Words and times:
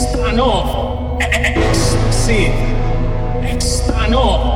strano. 0.00 1.18
Sì. 2.08 2.50
È 3.40 3.58
strano. 3.58 4.49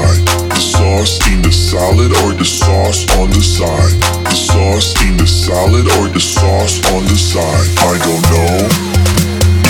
side. 0.00 0.50
The 0.50 0.60
sauce 0.60 1.18
in 1.28 1.42
the 1.42 1.52
salad 1.52 2.12
or 2.22 2.32
the 2.34 2.44
sauce 2.44 3.04
on 3.18 3.30
the 3.30 3.42
side. 3.42 3.94
The 4.24 4.34
sauce 4.34 4.94
in 5.04 5.16
the 5.16 5.26
salad 5.26 5.86
or 5.98 6.08
the 6.08 6.20
sauce 6.20 6.76
on 6.92 7.02
the 7.04 7.16
side. 7.16 7.68
I 7.78 7.94
don't 8.06 8.24
know 8.32 8.56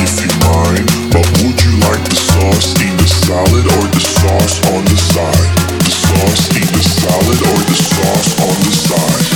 if 0.02 0.12
you 0.22 0.30
mind, 0.46 0.86
but 1.12 1.26
would 1.40 1.58
you 1.62 1.72
like 1.86 2.02
the 2.08 2.16
sauce 2.16 2.74
in 2.80 2.94
the 2.96 3.08
salad 3.08 3.66
or 3.76 3.84
the 3.96 4.00
sauce 4.00 4.56
on 4.72 4.82
the 4.84 4.98
side? 5.12 5.50
The 5.86 5.94
sauce 6.06 6.44
in 6.60 6.68
the 6.76 6.84
salad 6.84 7.40
or 7.50 7.58
the 7.70 7.78
sauce 7.94 8.30
on 8.48 8.56
the 8.66 8.74
side. 8.88 9.26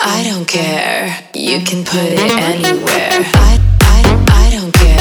I 0.00 0.24
don't 0.24 0.46
care. 0.46 1.16
You 1.34 1.60
can 1.60 1.84
put 1.84 2.08
it 2.12 2.30
anywhere. 2.52 3.24
I 3.34 3.60
I 3.80 4.00
I 4.28 4.50
don't 4.50 4.72
care. 4.72 4.99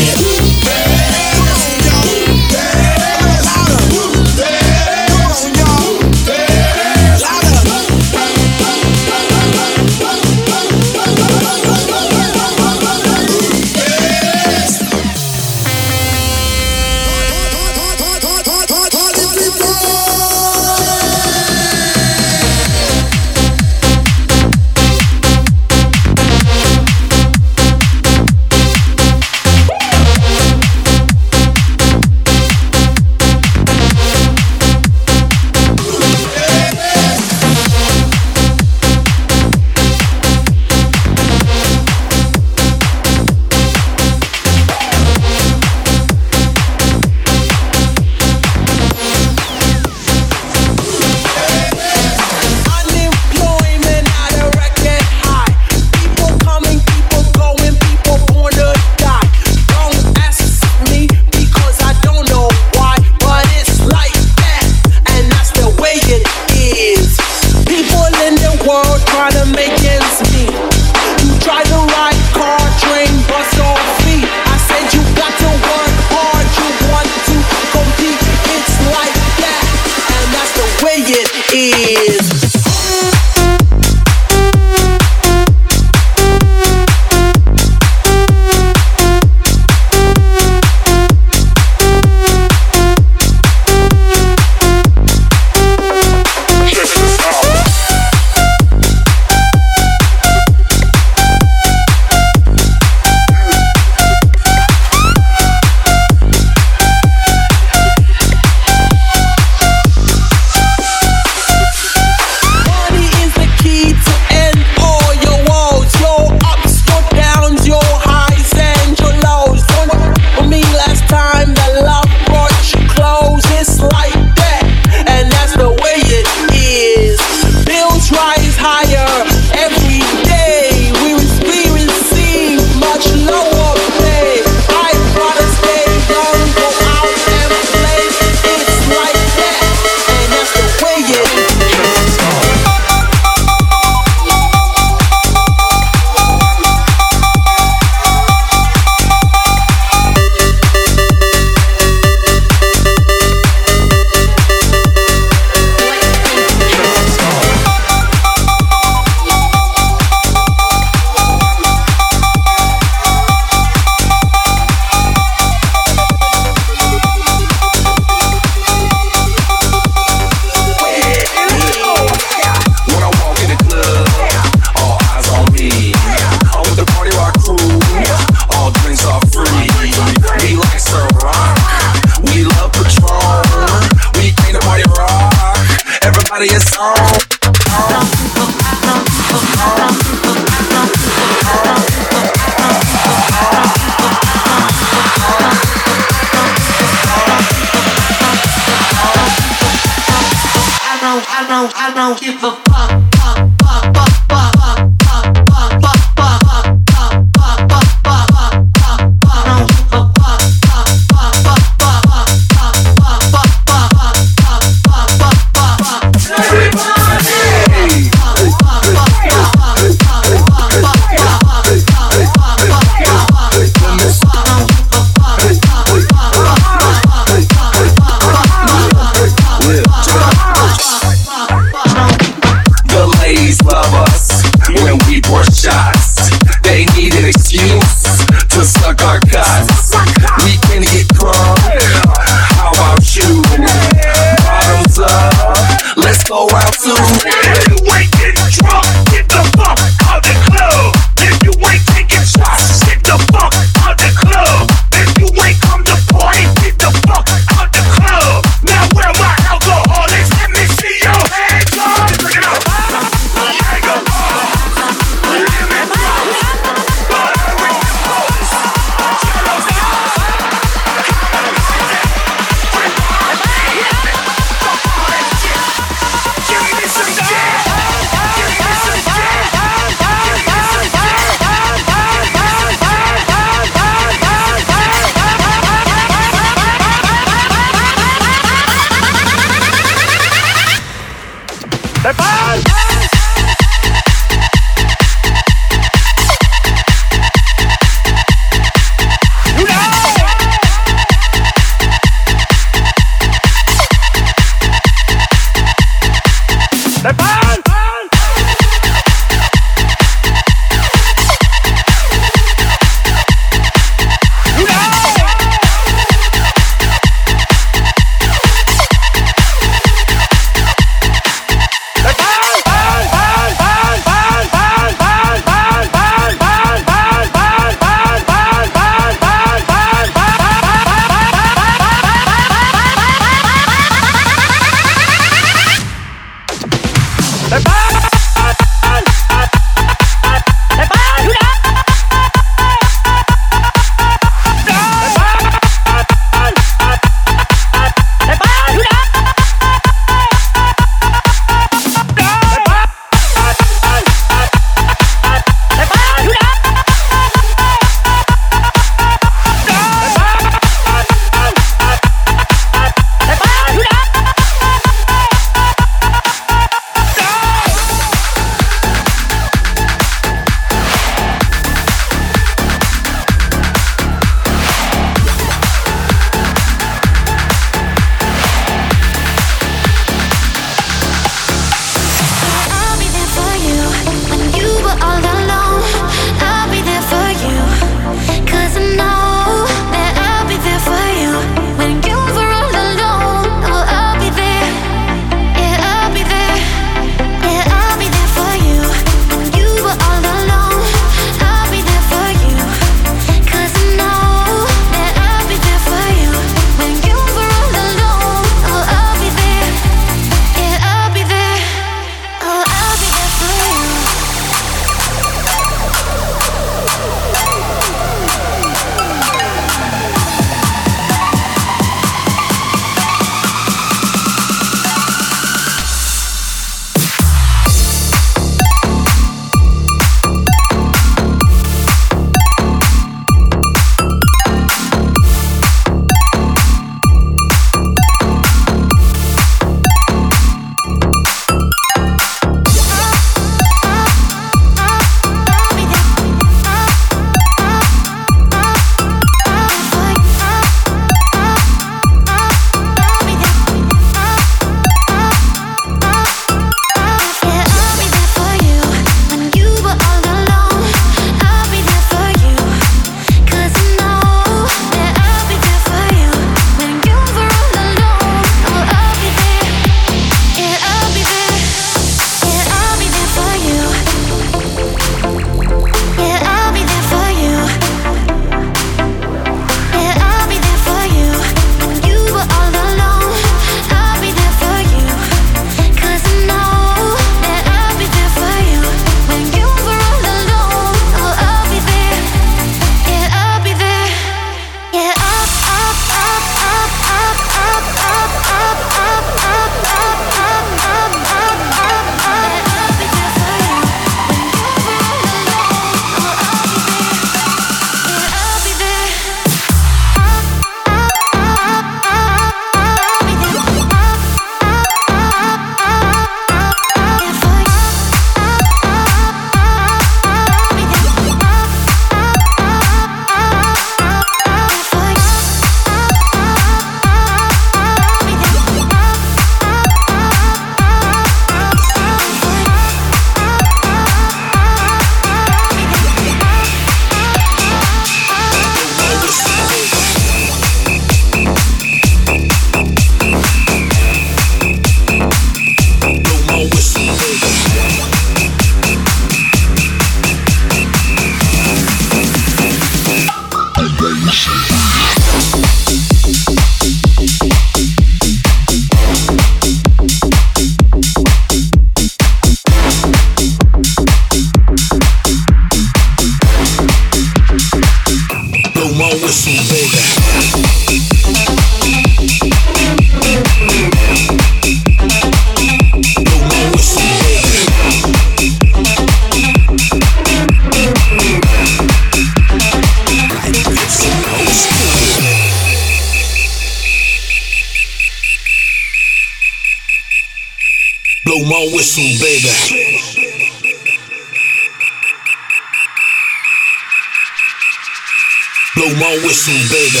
Blow 598.74 598.92
my 598.96 599.16
whistle, 599.22 599.54
baby. 599.70 600.00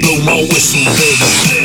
Blow 0.00 0.18
my 0.24 0.40
whistle, 0.48 0.84
baby. 0.84 1.59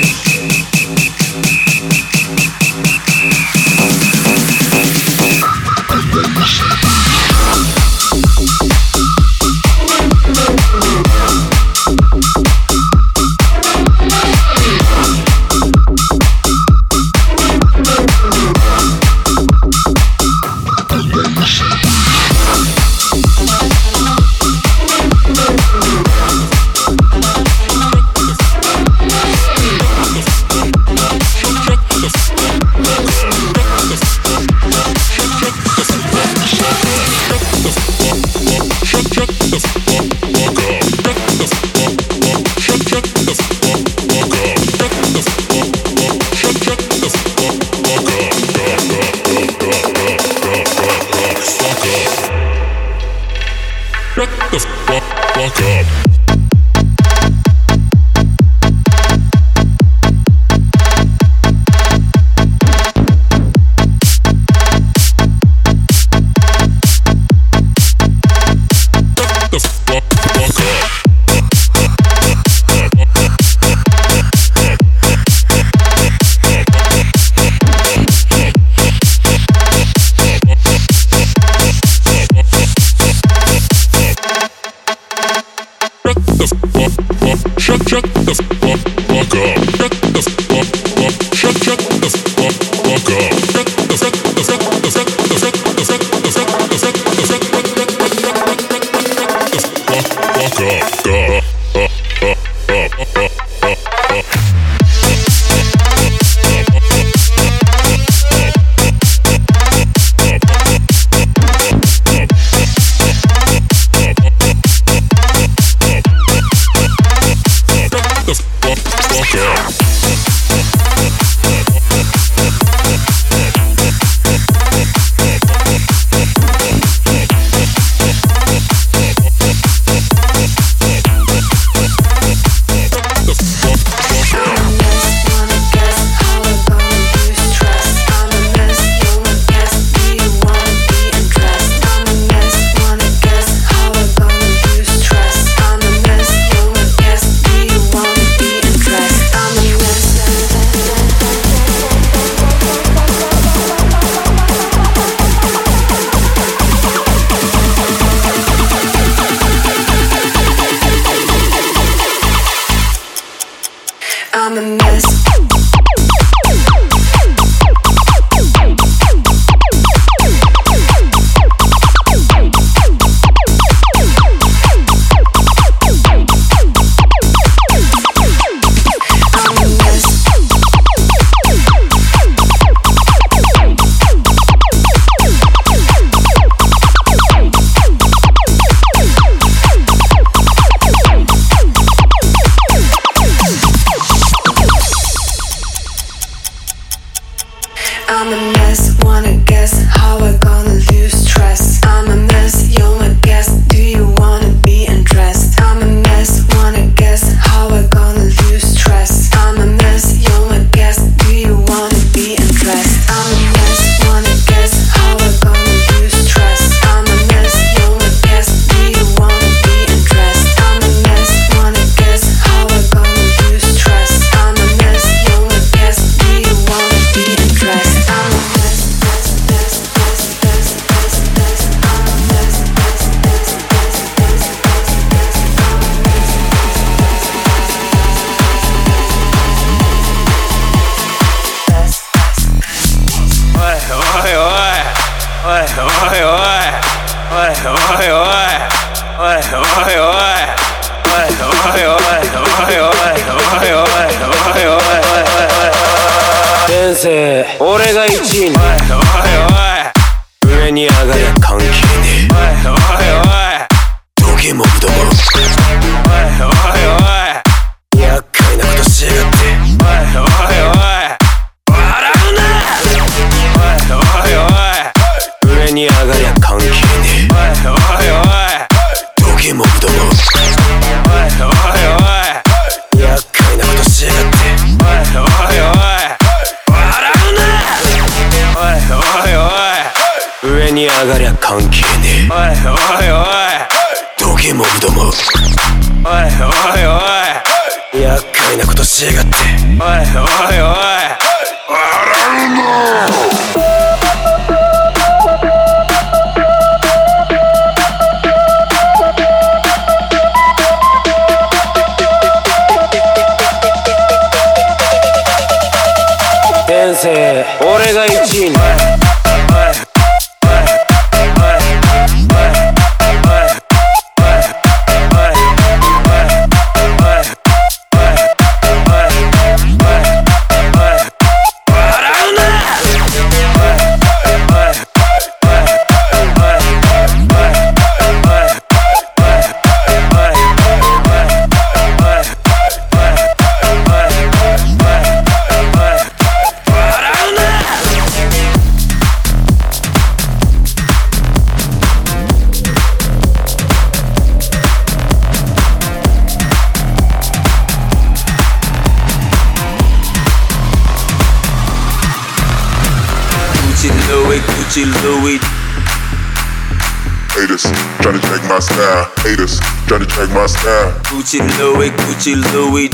Gucci 371.25 371.41
Louis, 371.57 371.89
Gucci 371.89 372.35
Louis. 372.53 372.85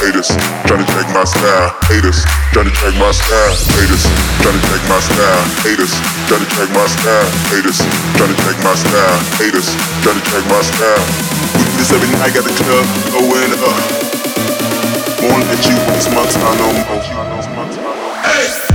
Haters, 0.00 0.32
trying 0.64 0.80
to 0.80 0.88
check 0.88 1.04
my 1.12 1.20
style. 1.28 1.68
Haters, 1.84 2.24
trying 2.56 2.64
to 2.64 2.72
check 2.80 2.96
my 2.96 3.12
style. 3.12 3.52
Haters, 3.68 4.24
trying 4.40 4.56
to 4.56 4.64
check 4.64 4.80
my 4.88 5.04
style. 5.04 5.44
Haters, 5.60 5.92
trying 6.32 6.40
to 6.40 6.48
check 6.56 6.72
my 6.72 6.88
style. 6.88 7.28
Haters, 7.52 7.76
trying 8.16 8.32
to 8.32 8.36
check 8.40 8.56
my 8.64 8.72
style. 8.72 9.20
Haters, 9.36 9.68
trying 10.00 10.16
to 10.16 10.24
check 10.32 10.44
my 10.48 10.62
style. 10.64 11.04
We 11.52 11.60
do 11.60 11.72
this 11.76 11.92
every 11.92 12.08
night 12.16 12.32
at 12.32 12.44
the 12.48 12.56
club, 12.56 12.88
going 13.12 13.52
up. 13.60 13.76
Won't 15.20 15.44
let 15.44 15.60
you 15.68 15.76
waste 15.92 16.08
my 16.16 16.24
time 16.24 16.56
no 16.56 16.72
more. 16.88 17.04
Hey. 18.24 18.69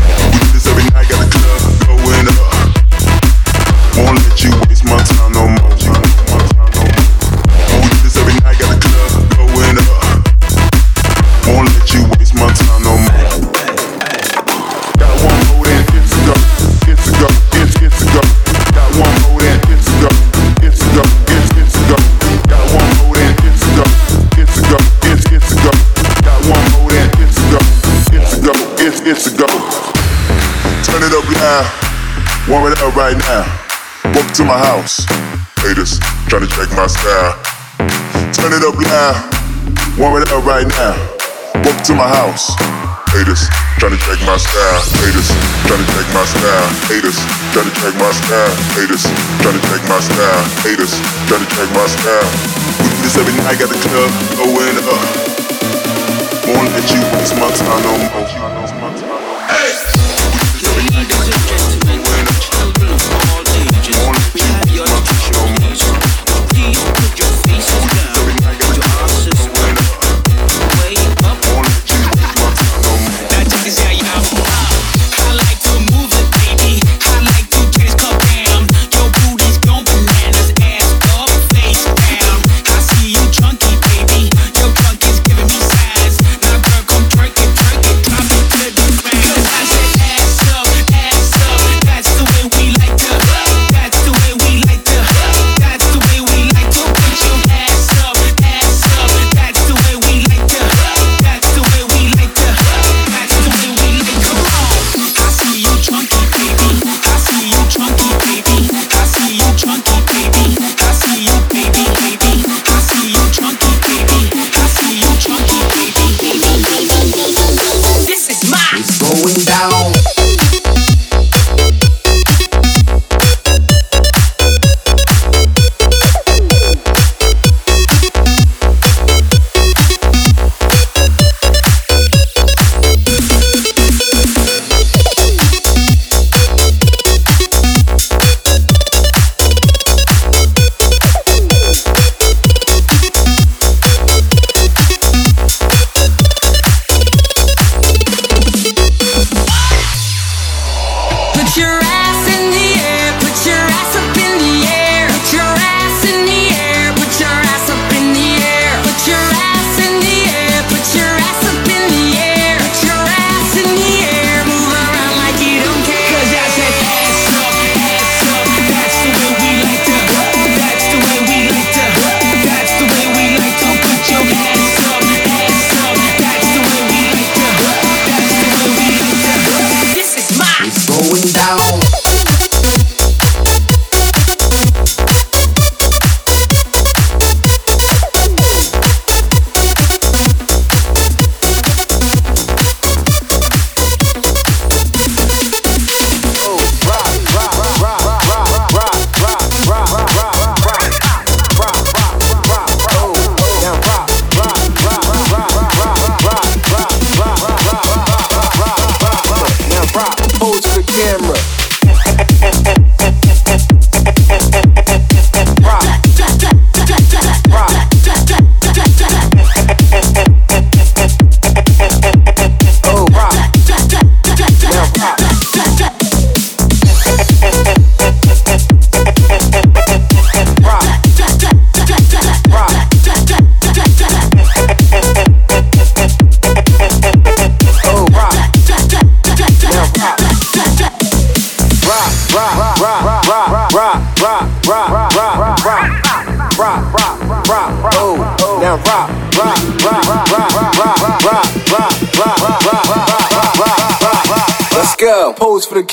Loud, 31.46 31.70
warm 32.50 32.66
it 32.74 32.82
up 32.82 32.98
right 32.98 33.14
now. 33.14 33.46
Welcome 34.18 34.34
to 34.34 34.44
my 34.50 34.58
house. 34.58 35.06
Haters 35.62 36.02
trying 36.26 36.42
to 36.42 36.50
check 36.50 36.74
my 36.74 36.90
style. 36.90 37.38
Turn 38.34 38.50
it 38.50 38.66
up 38.66 38.74
loud, 38.74 39.14
warm 39.94 40.18
it 40.18 40.26
up 40.34 40.42
right 40.42 40.66
now. 40.66 40.98
Welcome 41.62 41.86
to 41.86 41.94
my 41.94 42.10
house. 42.10 42.50
Haters 43.14 43.46
trying 43.78 43.94
to 43.94 44.02
check 44.02 44.18
my 44.26 44.42
style. 44.42 44.82
Haters 45.06 45.30
trying 45.70 45.86
to 45.86 45.90
check 45.94 46.10
my 46.18 46.26
style. 46.26 46.66
Haters 46.90 47.18
trying 47.54 47.70
to 47.70 47.76
check 47.78 47.94
my 47.94 48.10
style. 48.10 48.54
Haters 48.74 49.06
trying 49.46 49.54
to 49.54 49.62
check 49.70 49.82
my 49.86 50.02
style. 50.02 50.42
Haters 50.66 50.98
trying 51.30 51.46
to 51.46 51.50
check 51.54 51.70
my 51.78 51.86
style. 51.86 52.26
We 52.82 52.90
do 52.90 52.98
this 53.06 53.22
every 53.22 53.38
night, 53.46 53.62
got 53.62 53.70
the 53.70 53.78
club 53.86 54.10
going 54.34 54.82
up. 54.82 54.98
Won't 56.50 56.74
let 56.74 56.90
you 56.90 57.06
waste 57.14 57.38
my 57.38 57.54
time 57.54 57.86
no 57.86 57.94
more. 58.02 58.26
Drop 58.98 59.95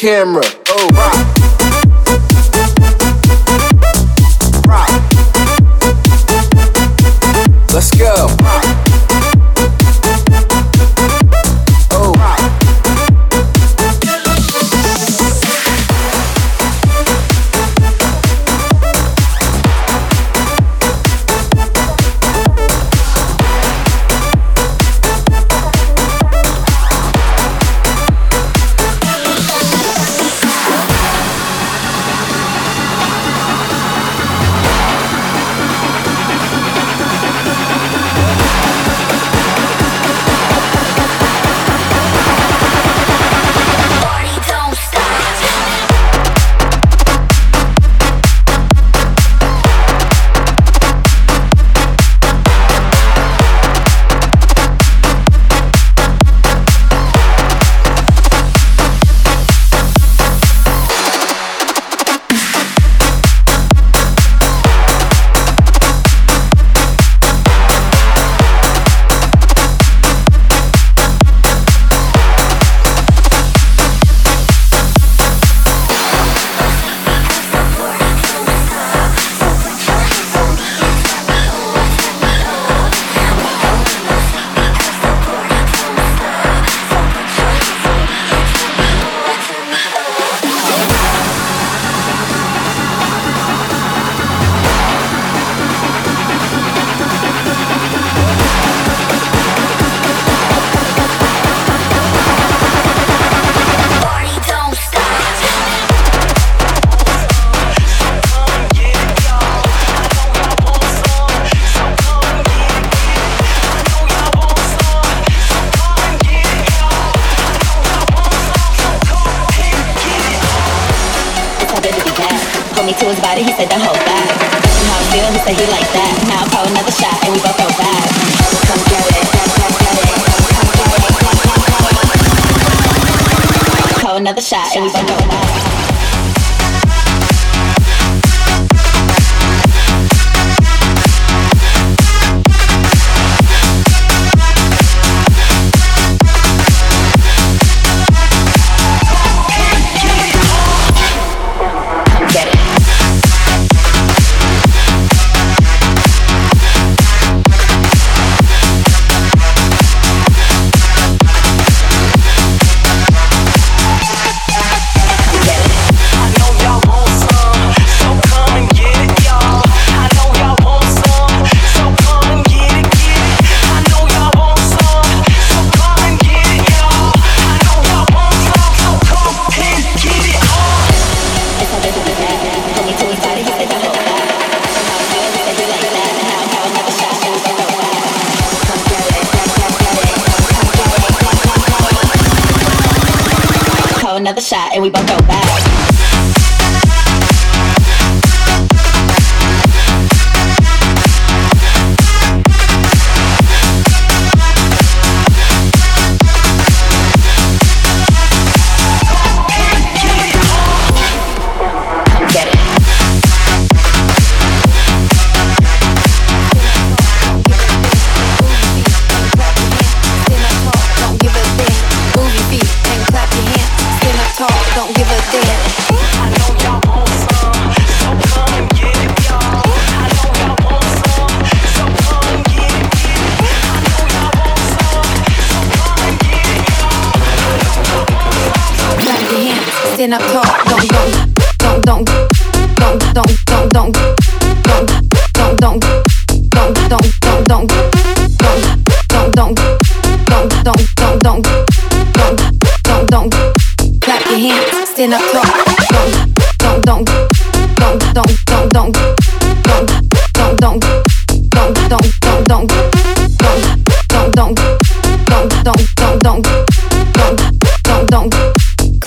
camera. 0.02 0.61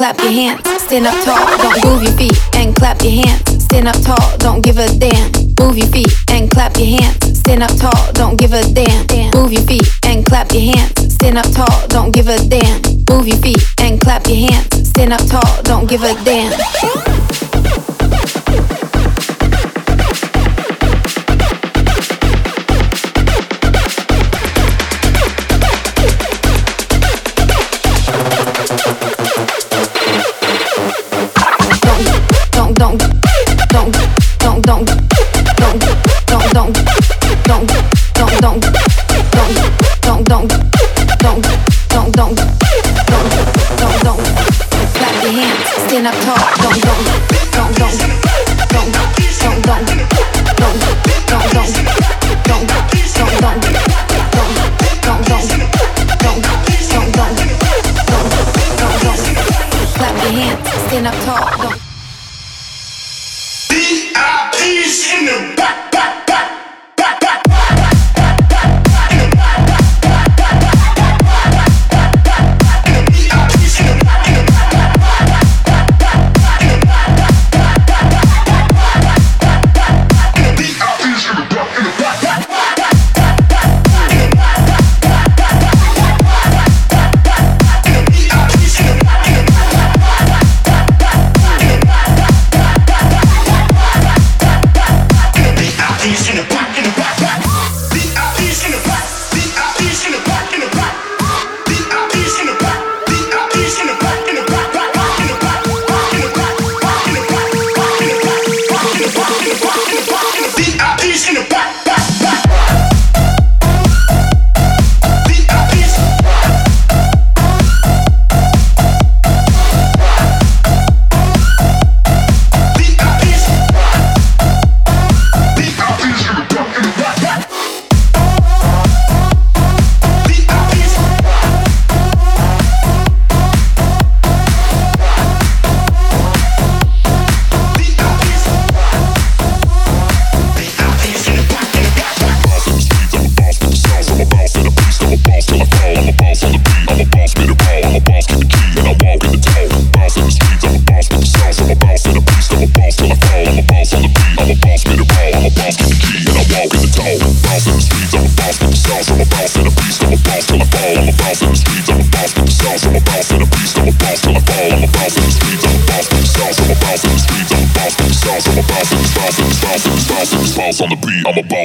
Clap 0.05 0.19
your 0.19 0.31
hands, 0.31 0.61
stand 0.81 1.07
up 1.07 1.15
tall, 1.23 1.57
don't 1.57 1.86
move 1.86 2.03
your 2.03 2.11
feet 2.13 2.38
and 2.55 2.75
clap 2.75 3.01
your 3.01 3.11
hands, 3.11 3.63
stand 3.63 3.88
up 3.88 3.95
tall, 4.03 4.38
don't 4.38 4.61
give 4.61 4.77
a 4.77 4.88
damn. 4.99 5.31
Move 5.59 5.77
your 5.77 5.88
feet 5.88 6.13
and 6.29 6.51
clap 6.51 6.77
your 6.77 6.86
hands, 6.86 7.39
stand 7.39 7.63
up 7.63 7.71
tall, 7.77 8.11
don't 8.13 8.38
give 8.38 8.53
a 8.53 8.61
damn. 8.73 9.31
Move 9.33 9.53
your 9.53 9.63
feet 9.63 9.88
and 10.05 10.25
clap 10.25 10.51
your 10.51 10.61
hands, 10.61 11.13
stand 11.13 11.38
up 11.38 11.49
tall, 11.53 11.88
don't 11.88 12.11
give 12.11 12.27
a 12.27 12.38
damn. 12.47 12.81
Move 13.09 13.27
your 13.27 13.38
feet 13.38 13.63
and 13.79 13.99
clap 13.99 14.27
your 14.27 14.38
hands, 14.51 14.89
stand 14.89 15.13
up 15.13 15.25
tall, 15.27 15.63
don't 15.63 15.89
give 15.89 16.03
a 16.03 16.13
damn. 16.23 17.14
when 46.06 46.30
I. 46.30 46.45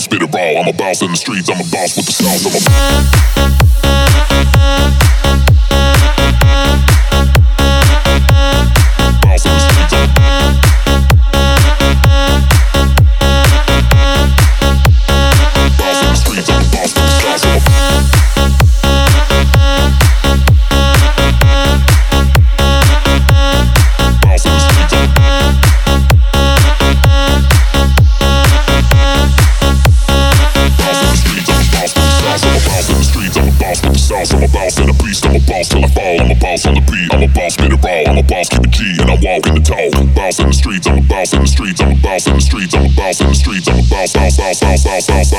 spit 0.01 0.23
it 0.23 0.33
raw. 0.33 0.61
I'm 0.61 0.69
a 0.69 0.73
boss 0.73 1.03
in 1.03 1.11
the 1.11 1.17
streets, 1.17 1.51
I'm 1.51 1.61
a 1.61 1.71
boss 1.71 1.97
with 1.97 2.07
the 2.07 2.13
sauce. 2.13 3.40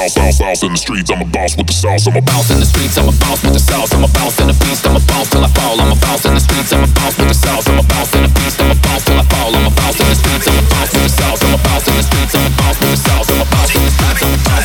bounce, 0.01 0.15
bounce, 0.15 0.39
boss 0.39 0.63
in 0.63 0.71
the 0.71 0.77
streets. 0.77 1.11
I'm 1.11 1.21
a 1.21 1.25
boss 1.25 1.57
with 1.57 1.67
the 1.67 1.73
sauce. 1.73 2.07
I'm 2.07 2.17
a 2.17 2.21
boss 2.21 2.49
in 2.49 2.59
the 2.59 2.65
streets. 2.65 2.97
I'm 2.97 3.09
a 3.09 3.13
boss 3.21 3.43
with 3.43 3.53
the 3.53 3.59
sauce. 3.59 3.93
I'm 3.93 4.03
a 4.03 4.07
boss 4.09 4.39
in 4.39 4.47
the 4.47 4.57
beast. 4.57 4.85
I'm 4.87 4.95
a 4.95 5.03
boss 5.05 5.29
till 5.29 5.43
I 5.43 5.49
fall. 5.53 5.77
I'm 5.79 5.91
a 5.91 5.97
boss 6.01 6.25
in 6.25 6.33
the 6.33 6.41
streets. 6.41 6.73
I'm 6.73 6.83
a 6.83 6.87
boss 6.87 7.17
with 7.17 7.29
the 7.29 7.37
sauce. 7.37 7.67
I'm 7.67 7.77
a 7.77 7.83
boss 7.85 8.09
in 8.15 8.23
the 8.23 8.31
beast. 8.33 8.57
I'm 8.61 8.71
a 8.71 8.75
boss 8.81 9.05
till 9.05 9.19
I 9.19 9.25
fall. 9.29 9.53
I'm 9.53 9.67
a 9.67 9.73
boss 9.77 9.99
in 9.99 10.07
the 10.09 10.15
streets. 10.15 10.47
I'm 10.47 10.57
a 10.57 10.63
boss 10.73 10.89
with 10.93 11.03
the 11.05 11.09
sauce. 11.09 11.41
I'm 11.43 11.53
a 11.53 11.59
boss 11.61 11.87
in 11.87 11.95
the 11.97 12.03
streets. 12.03 12.33
I'm 12.33 12.45
a 12.45 12.53
boss 12.57 12.77
with 12.81 12.91
the 12.91 12.97
sauce. 12.97 13.29
I'm 13.29 13.41
a 13.41 13.45
boss 13.45 13.69
in 13.75 13.81
the 13.85 13.91
streets. 13.91 14.21
I'm 14.23 14.33
a 14.33 14.37
bounce. 14.49 14.60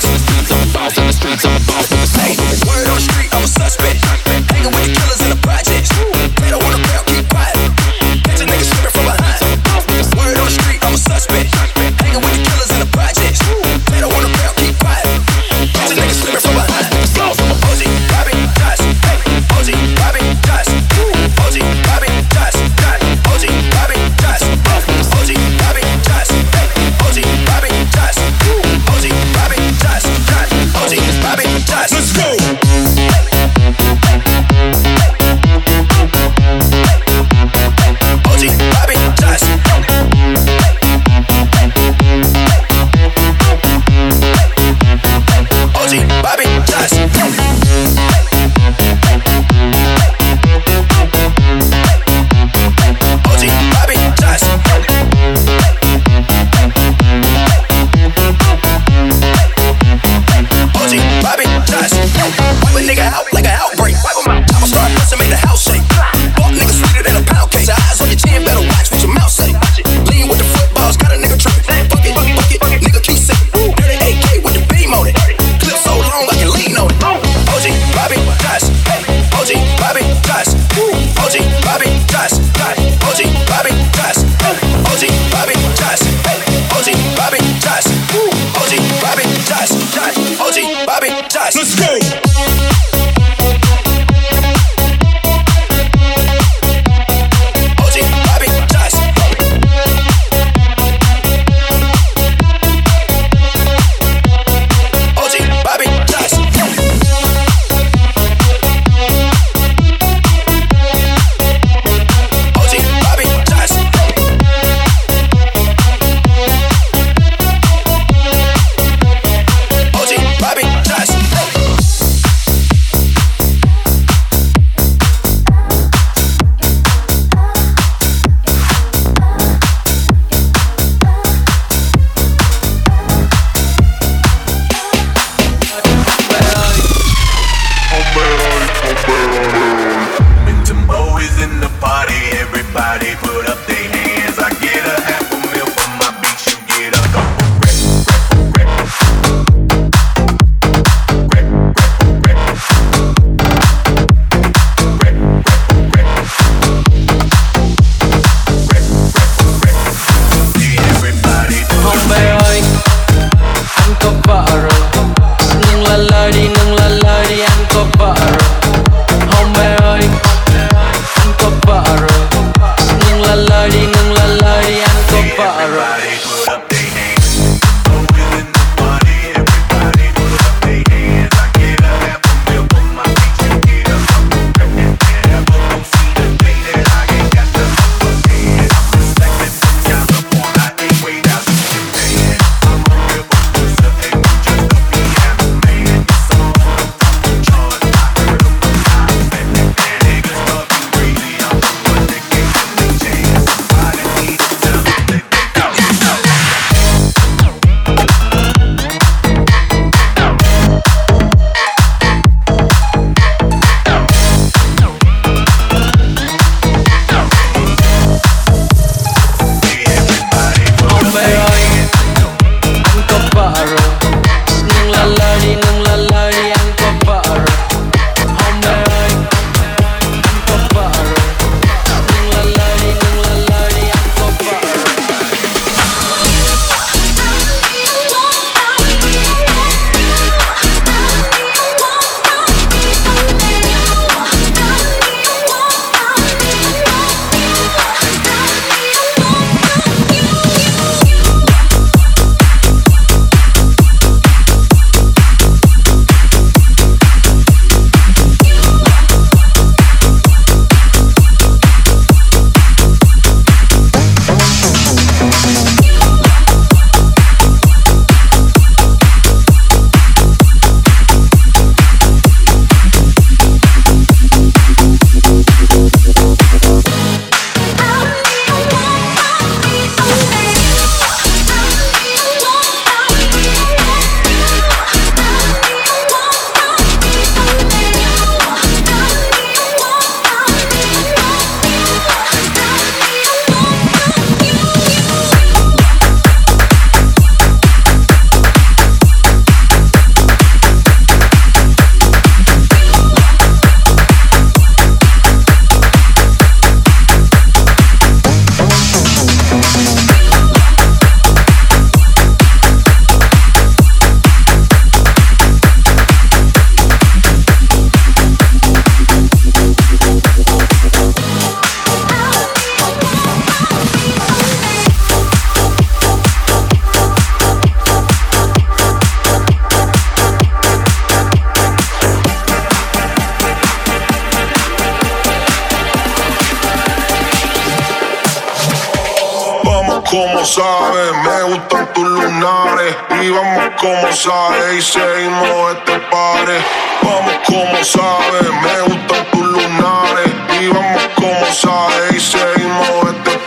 Sabes, 340.47 341.13
me 341.25 341.55
gustan 341.55 341.93
tus 341.93 342.05
lunares. 342.05 342.97
Y 343.21 343.31
vamos 343.31 343.71
como 343.81 344.13
sabes 344.13 344.79
y 344.79 344.83
seguimos 344.83 345.73
este 345.73 345.99
pare. 346.11 346.59
Vamos 347.03 347.35
como 347.47 347.85
sabes, 347.85 348.51
me 348.63 348.81
gustan 348.83 349.27
tus 349.33 349.43
lunares. 349.43 350.33
Y 350.61 350.69
vamos 350.69 351.03
como 351.17 351.47
sabes 351.53 352.15
y 352.15 352.21
seguimos 352.21 352.89
este 353.11 353.31
pare. 353.31 353.46